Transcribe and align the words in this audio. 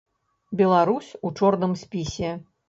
Беларусь 0.61 1.11
у 1.29 1.31
чорным 1.43 1.77
спісе! 1.83 2.33